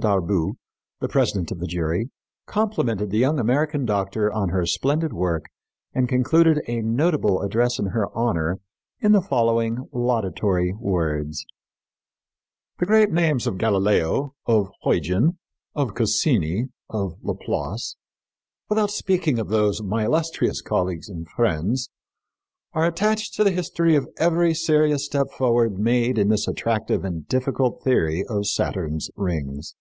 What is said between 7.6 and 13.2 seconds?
in her honor in the following laudatory words: "The great